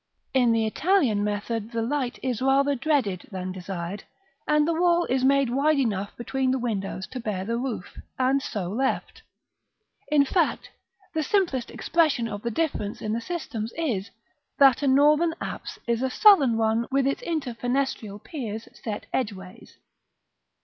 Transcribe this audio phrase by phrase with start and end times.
[0.33, 4.03] In the Italian method the light is rather dreaded than desired,
[4.47, 8.41] and the wall is made wide enough between the windows to bear the roof, and
[8.41, 9.21] so left.
[10.07, 10.71] In fact,
[11.13, 14.09] the simplest expression of the difference in the systems is,
[14.57, 19.77] that a northern apse is a southern one with its inter fenestrial piers set edgeways.